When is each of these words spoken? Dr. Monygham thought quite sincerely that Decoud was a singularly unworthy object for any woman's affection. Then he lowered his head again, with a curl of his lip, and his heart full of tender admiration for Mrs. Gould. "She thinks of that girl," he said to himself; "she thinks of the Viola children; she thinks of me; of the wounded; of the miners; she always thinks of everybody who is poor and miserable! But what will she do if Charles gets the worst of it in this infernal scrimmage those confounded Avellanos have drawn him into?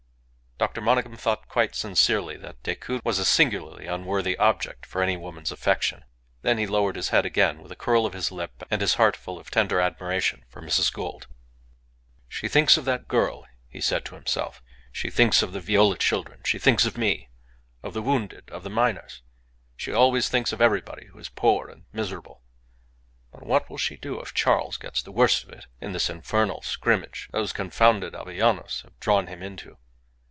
Dr. 0.57 0.79
Monygham 0.79 1.17
thought 1.17 1.47
quite 1.47 1.73
sincerely 1.73 2.37
that 2.37 2.61
Decoud 2.61 3.01
was 3.03 3.17
a 3.17 3.25
singularly 3.25 3.87
unworthy 3.87 4.37
object 4.37 4.85
for 4.85 5.01
any 5.01 5.17
woman's 5.17 5.51
affection. 5.51 6.03
Then 6.43 6.59
he 6.59 6.67
lowered 6.67 6.95
his 6.97 7.09
head 7.09 7.25
again, 7.25 7.63
with 7.63 7.71
a 7.71 7.75
curl 7.75 8.05
of 8.05 8.13
his 8.13 8.31
lip, 8.31 8.61
and 8.69 8.79
his 8.79 8.93
heart 8.93 9.17
full 9.17 9.39
of 9.39 9.49
tender 9.49 9.79
admiration 9.79 10.45
for 10.49 10.61
Mrs. 10.61 10.93
Gould. 10.93 11.25
"She 12.27 12.47
thinks 12.47 12.77
of 12.77 12.85
that 12.85 13.07
girl," 13.07 13.47
he 13.69 13.81
said 13.81 14.05
to 14.05 14.13
himself; 14.13 14.61
"she 14.91 15.09
thinks 15.09 15.41
of 15.41 15.51
the 15.51 15.59
Viola 15.59 15.97
children; 15.97 16.41
she 16.45 16.59
thinks 16.59 16.85
of 16.85 16.95
me; 16.95 17.31
of 17.81 17.95
the 17.95 18.01
wounded; 18.03 18.47
of 18.51 18.61
the 18.61 18.69
miners; 18.69 19.23
she 19.75 19.91
always 19.91 20.29
thinks 20.29 20.53
of 20.53 20.61
everybody 20.61 21.07
who 21.07 21.17
is 21.17 21.27
poor 21.27 21.69
and 21.69 21.85
miserable! 21.91 22.43
But 23.31 23.43
what 23.47 23.67
will 23.67 23.79
she 23.79 23.97
do 23.97 24.19
if 24.21 24.35
Charles 24.35 24.77
gets 24.77 25.01
the 25.01 25.11
worst 25.11 25.43
of 25.43 25.49
it 25.49 25.65
in 25.79 25.91
this 25.93 26.07
infernal 26.07 26.61
scrimmage 26.61 27.29
those 27.31 27.51
confounded 27.51 28.13
Avellanos 28.13 28.83
have 28.83 28.99
drawn 28.99 29.25
him 29.25 29.41
into? 29.41 29.79